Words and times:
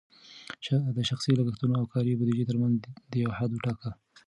د 0.97 0.99
شخصي 1.09 1.31
لګښتونو 1.39 1.73
او 1.79 1.85
کاري 1.93 2.13
بودیجې 2.19 2.45
ترمنځ 2.49 2.75
دې 3.11 3.17
یو 3.25 3.31
حد 3.37 3.49
وټاکه. 3.53 3.91